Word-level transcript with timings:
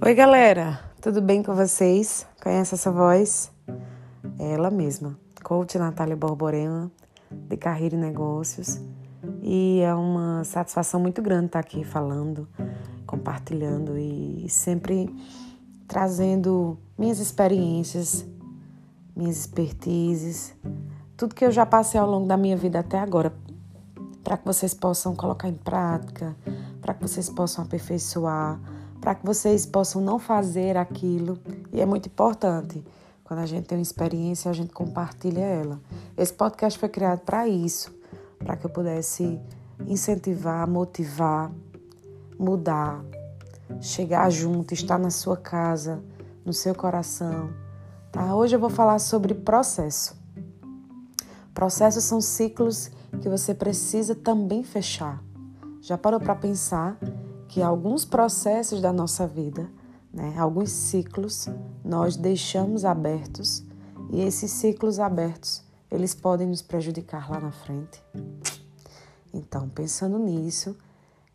Oi, 0.00 0.14
galera, 0.14 0.78
tudo 1.00 1.20
bem 1.20 1.42
com 1.42 1.56
vocês? 1.56 2.24
Conhece 2.40 2.72
essa 2.72 2.88
voz? 2.88 3.50
É 4.38 4.52
ela 4.52 4.70
mesma, 4.70 5.18
coach 5.42 5.76
Natália 5.76 6.14
Borborema, 6.14 6.88
de 7.28 7.56
Carreira 7.56 7.96
e 7.96 7.98
Negócios. 7.98 8.80
E 9.42 9.80
é 9.80 9.92
uma 9.92 10.44
satisfação 10.44 11.00
muito 11.00 11.20
grande 11.20 11.46
estar 11.46 11.58
aqui 11.58 11.82
falando, 11.82 12.48
compartilhando 13.06 13.98
e 13.98 14.46
sempre 14.48 15.12
trazendo 15.88 16.78
minhas 16.96 17.18
experiências, 17.18 18.24
minhas 19.16 19.36
expertises, 19.36 20.54
tudo 21.16 21.34
que 21.34 21.44
eu 21.44 21.50
já 21.50 21.66
passei 21.66 21.98
ao 21.98 22.08
longo 22.08 22.28
da 22.28 22.36
minha 22.36 22.56
vida 22.56 22.78
até 22.78 23.00
agora, 23.00 23.34
para 24.22 24.36
que 24.36 24.46
vocês 24.46 24.72
possam 24.72 25.16
colocar 25.16 25.48
em 25.48 25.54
prática, 25.54 26.36
para 26.80 26.94
que 26.94 27.02
vocês 27.02 27.28
possam 27.28 27.64
aperfeiçoar 27.64 28.60
para 29.00 29.14
que 29.14 29.24
vocês 29.24 29.64
possam 29.66 30.00
não 30.02 30.18
fazer 30.18 30.76
aquilo. 30.76 31.38
E 31.72 31.80
é 31.80 31.86
muito 31.86 32.06
importante. 32.06 32.84
Quando 33.24 33.40
a 33.40 33.46
gente 33.46 33.66
tem 33.66 33.76
uma 33.76 33.82
experiência, 33.82 34.50
a 34.50 34.54
gente 34.54 34.72
compartilha 34.72 35.40
ela. 35.40 35.80
Esse 36.16 36.32
podcast 36.32 36.78
foi 36.78 36.88
criado 36.88 37.20
para 37.20 37.46
isso, 37.46 37.94
para 38.38 38.56
que 38.56 38.64
eu 38.64 38.70
pudesse 38.70 39.38
incentivar, 39.86 40.68
motivar, 40.68 41.52
mudar, 42.38 43.04
chegar 43.80 44.30
junto, 44.30 44.72
estar 44.72 44.98
na 44.98 45.10
sua 45.10 45.36
casa, 45.36 46.02
no 46.44 46.52
seu 46.52 46.74
coração. 46.74 47.50
Tá? 48.10 48.34
Hoje 48.34 48.56
eu 48.56 48.60
vou 48.60 48.70
falar 48.70 48.98
sobre 48.98 49.34
processo. 49.34 50.16
Processos 51.52 52.04
são 52.04 52.20
ciclos 52.20 52.90
que 53.20 53.28
você 53.28 53.54
precisa 53.54 54.14
também 54.14 54.62
fechar. 54.62 55.22
Já 55.80 55.98
parou 55.98 56.20
para 56.20 56.34
pensar 56.34 56.98
que 57.48 57.62
alguns 57.62 58.04
processos 58.04 58.80
da 58.80 58.92
nossa 58.92 59.26
vida, 59.26 59.68
né, 60.12 60.34
alguns 60.38 60.70
ciclos, 60.70 61.48
nós 61.84 62.16
deixamos 62.16 62.84
abertos 62.84 63.64
e 64.10 64.20
esses 64.20 64.50
ciclos 64.50 64.98
abertos, 64.98 65.62
eles 65.90 66.14
podem 66.14 66.46
nos 66.46 66.62
prejudicar 66.62 67.30
lá 67.30 67.40
na 67.40 67.50
frente. 67.50 68.02
Então, 69.32 69.68
pensando 69.68 70.18
nisso, 70.18 70.76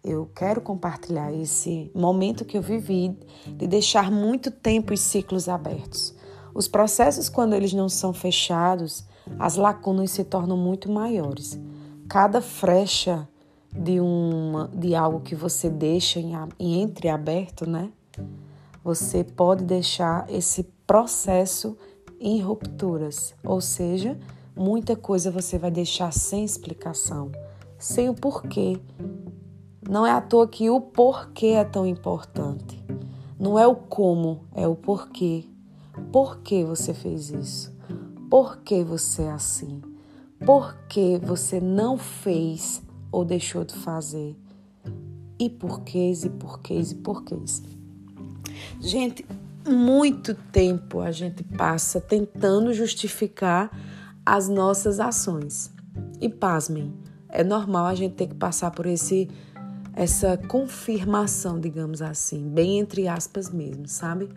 eu 0.03 0.30
quero 0.36 0.61
compartilhar 0.61 1.31
esse 1.34 1.91
momento 1.95 2.45
que 2.45 2.58
eu 2.58 2.61
vivi 2.61 3.17
de 3.47 3.67
deixar 3.67 4.11
muito 4.11 4.52
tempo 4.52 4.94
os 4.94 5.00
ciclos 5.00 5.47
abertos. 5.47 6.14
Os 6.53 6.67
processos, 6.67 7.30
quando 7.30 7.53
eles 7.53 7.73
não 7.73 7.89
são 7.89 8.14
fechados, 8.14 9.06
as 9.39 9.56
lacunas 9.56 10.11
se 10.11 10.23
tornam 10.23 10.58
muito 10.58 10.91
maiores. 10.91 11.59
Cada 12.08 12.41
frecha 12.41 13.28
de 13.75 13.99
uma 13.99 14.67
de 14.67 14.93
algo 14.93 15.19
que 15.19 15.35
você 15.35 15.69
deixa 15.69 16.19
em, 16.19 16.33
em 16.59 16.81
entreaberto, 16.81 17.69
né? 17.69 17.91
Você 18.83 19.23
pode 19.23 19.63
deixar 19.63 20.29
esse 20.29 20.63
processo 20.85 21.77
em 22.19 22.39
rupturas, 22.41 23.33
ou 23.44 23.59
seja, 23.59 24.17
muita 24.55 24.95
coisa 24.95 25.31
você 25.31 25.57
vai 25.57 25.71
deixar 25.71 26.11
sem 26.13 26.44
explicação, 26.44 27.31
sem 27.77 28.09
o 28.09 28.13
porquê. 28.13 28.79
Não 29.89 30.05
é 30.05 30.11
à 30.11 30.21
toa 30.21 30.47
que 30.47 30.69
o 30.69 30.79
porquê 30.79 31.47
é 31.47 31.63
tão 31.63 31.85
importante. 31.85 32.83
Não 33.39 33.59
é 33.59 33.67
o 33.67 33.75
como, 33.75 34.45
é 34.53 34.67
o 34.67 34.75
porquê. 34.75 35.45
Por 36.11 36.39
que 36.39 36.63
você 36.63 36.94
fez 36.94 37.29
isso? 37.29 37.73
Por 38.29 38.57
que 38.57 38.83
você 38.83 39.23
é 39.23 39.31
assim? 39.31 39.81
Por 40.45 40.75
que 40.88 41.17
você 41.17 41.59
não 41.59 41.97
fez 41.97 42.81
ou 43.14 43.23
deixou 43.23 43.64
de 43.64 43.75
fazer. 43.75 44.36
E 45.39 45.47
porquês, 45.47 46.23
e 46.23 46.30
porquês, 46.31 46.92
e 46.92 46.95
porquês. 46.95 47.61
Gente, 48.81 49.23
muito 49.67 50.33
tempo 50.33 51.00
a 51.00 51.12
gente 51.12 51.44
passa 51.44 52.01
tentando 52.01 52.74
justificar 52.74 53.72
as 54.25 54.50
nossas 54.50 55.00
ações. 55.00 55.72
E 56.19 56.28
pasmem, 56.28 56.91
é 57.29 57.44
normal 57.44 57.85
a 57.85 57.96
gente 57.96 58.16
ter 58.16 58.28
que 58.28 58.35
passar 58.35 58.72
por 58.72 58.88
esse 58.88 59.30
essa 59.95 60.35
confirmação, 60.35 61.59
digamos 61.59 62.01
assim, 62.01 62.50
bem 62.50 62.80
entre 62.80 63.07
aspas 63.07 63.51
mesmo, 63.51 63.88
sabe? 63.88 64.28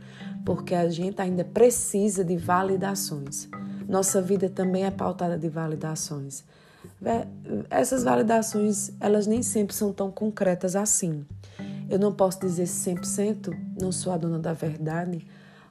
Porque 0.44 0.74
a 0.74 0.90
gente 0.90 1.18
ainda 1.22 1.44
precisa 1.44 2.22
de 2.22 2.36
validações. 2.36 3.48
Nossa 3.88 4.20
vida 4.20 4.50
também 4.50 4.84
é 4.84 4.90
pautada 4.90 5.38
de 5.38 5.48
validações 5.48 6.44
essas 7.70 8.04
validações, 8.04 8.90
elas 9.00 9.26
nem 9.26 9.42
sempre 9.42 9.74
são 9.74 9.92
tão 9.92 10.10
concretas 10.10 10.74
assim. 10.74 11.26
Eu 11.88 11.98
não 11.98 12.12
posso 12.12 12.40
dizer 12.40 12.64
100%, 12.64 13.56
não 13.80 13.92
sou 13.92 14.12
a 14.12 14.16
dona 14.16 14.38
da 14.38 14.52
verdade, 14.52 15.26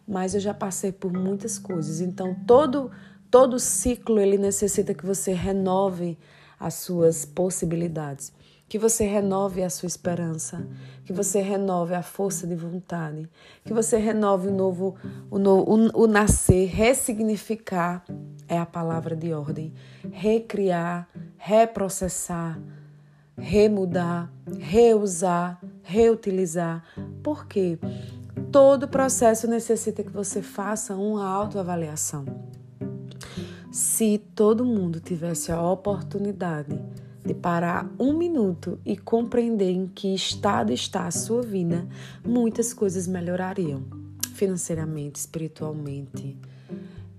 mas 0.07 0.33
eu 0.33 0.39
já 0.39 0.53
passei 0.53 0.91
por 0.91 1.11
muitas 1.11 1.57
coisas. 1.59 1.99
Então, 1.99 2.35
todo 2.45 2.91
todo 3.29 3.59
ciclo 3.59 4.17
ele 4.19 4.37
necessita 4.37 4.93
que 4.93 5.05
você 5.05 5.33
renove 5.33 6.17
as 6.57 6.75
suas 6.75 7.25
possibilidades, 7.25 8.31
que 8.67 8.79
você 8.79 9.05
renove 9.05 9.61
a 9.61 9.69
sua 9.69 9.87
esperança, 9.87 10.65
que 11.03 11.11
você 11.11 11.41
renove 11.41 11.93
a 11.93 12.01
força 12.01 12.47
de 12.47 12.55
vontade, 12.55 13.29
que 13.65 13.73
você 13.73 13.97
renove 13.97 14.47
o 14.47 14.53
novo, 14.53 14.95
o, 15.29 15.37
novo, 15.37 15.69
o, 15.69 16.03
o 16.03 16.07
nascer, 16.07 16.67
ressignificar 16.67 18.05
é 18.47 18.57
a 18.57 18.65
palavra 18.65 19.15
de 19.15 19.33
ordem. 19.33 19.73
Recriar, 20.11 21.07
reprocessar, 21.37 22.59
remudar, 23.37 24.31
reusar, 24.59 25.59
reutilizar. 25.83 26.83
Por 27.21 27.47
quê? 27.47 27.77
Todo 28.51 28.87
processo 28.87 29.47
necessita 29.47 30.03
que 30.03 30.11
você 30.11 30.41
faça 30.41 30.95
uma 30.95 31.27
autoavaliação. 31.27 32.25
Se 33.71 34.17
todo 34.33 34.63
mundo 34.63 34.99
tivesse 34.99 35.51
a 35.51 35.61
oportunidade 35.61 36.81
de 37.25 37.33
parar 37.33 37.91
um 37.99 38.13
minuto 38.13 38.79
e 38.85 38.95
compreender 38.95 39.71
em 39.71 39.87
que 39.87 40.13
estado 40.13 40.71
está 40.71 41.07
a 41.07 41.11
sua 41.11 41.41
vida, 41.41 41.85
muitas 42.25 42.73
coisas 42.73 43.07
melhorariam 43.07 43.83
financeiramente, 44.35 45.19
espiritualmente, 45.19 46.37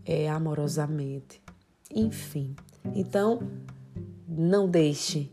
é, 0.07 0.29
amorosamente, 0.29 1.43
enfim. 1.95 2.55
Então, 2.95 3.41
não 4.29 4.69
deixe 4.69 5.31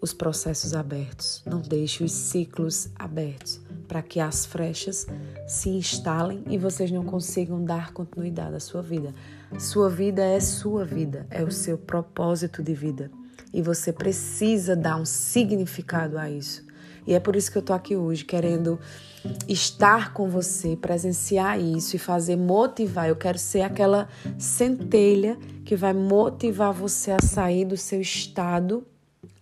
os 0.00 0.12
processos 0.12 0.74
abertos, 0.74 1.42
não 1.46 1.60
deixe 1.60 2.04
os 2.04 2.12
ciclos 2.12 2.90
abertos 2.94 3.60
para 3.88 4.02
que 4.02 4.20
as 4.20 4.44
frechas 4.44 5.06
se 5.46 5.70
instalem 5.70 6.42
e 6.48 6.58
vocês 6.58 6.90
não 6.90 7.04
consigam 7.04 7.64
dar 7.64 7.92
continuidade 7.92 8.54
à 8.54 8.60
sua 8.60 8.82
vida. 8.82 9.14
Sua 9.58 9.88
vida 9.88 10.22
é 10.22 10.40
sua 10.40 10.84
vida, 10.84 11.26
é 11.30 11.42
o 11.42 11.50
seu 11.50 11.78
propósito 11.78 12.62
de 12.62 12.74
vida 12.74 13.10
e 13.52 13.62
você 13.62 13.92
precisa 13.92 14.74
dar 14.74 14.96
um 14.96 15.04
significado 15.04 16.18
a 16.18 16.28
isso. 16.28 16.64
E 17.06 17.14
é 17.14 17.20
por 17.20 17.36
isso 17.36 17.50
que 17.50 17.58
eu 17.58 17.62
tô 17.62 17.72
aqui 17.72 17.96
hoje, 17.96 18.24
querendo 18.24 18.78
estar 19.48 20.12
com 20.12 20.28
você, 20.28 20.76
presenciar 20.76 21.60
isso 21.60 21.96
e 21.96 21.98
fazer 21.98 22.36
motivar. 22.36 23.08
Eu 23.08 23.16
quero 23.16 23.38
ser 23.38 23.62
aquela 23.62 24.08
centelha 24.38 25.38
que 25.64 25.76
vai 25.76 25.92
motivar 25.92 26.72
você 26.72 27.12
a 27.12 27.20
sair 27.22 27.64
do 27.64 27.76
seu 27.76 28.00
estado 28.00 28.86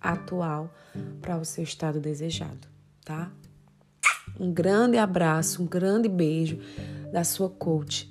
atual 0.00 0.72
para 1.20 1.36
o 1.38 1.44
seu 1.44 1.64
estado 1.64 2.00
desejado, 2.00 2.68
tá? 3.04 3.30
Um 4.38 4.52
grande 4.52 4.98
abraço, 4.98 5.62
um 5.62 5.66
grande 5.66 6.08
beijo 6.08 6.58
da 7.12 7.22
sua 7.24 7.48
coach. 7.48 8.10